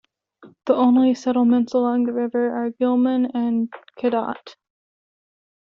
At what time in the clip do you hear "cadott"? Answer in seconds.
3.99-4.55